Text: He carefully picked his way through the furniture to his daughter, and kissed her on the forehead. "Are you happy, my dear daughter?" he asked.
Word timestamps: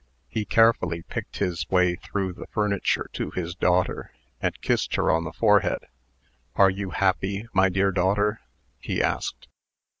He 0.29 0.45
carefully 0.45 1.03
picked 1.03 1.37
his 1.37 1.69
way 1.69 1.93
through 1.95 2.33
the 2.33 2.47
furniture 2.47 3.07
to 3.13 3.29
his 3.29 3.53
daughter, 3.53 4.11
and 4.41 4.59
kissed 4.59 4.95
her 4.95 5.11
on 5.11 5.25
the 5.25 5.31
forehead. 5.31 5.85
"Are 6.55 6.71
you 6.71 6.89
happy, 6.89 7.47
my 7.53 7.69
dear 7.69 7.91
daughter?" 7.91 8.41
he 8.79 8.99
asked. 8.99 9.47